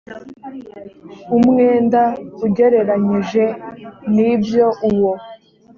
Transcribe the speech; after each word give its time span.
umwenda 1.37 2.01
ugereranyije 2.45 3.43
n 4.13 4.15
ibyo 4.31 4.65
uwo 4.89 5.13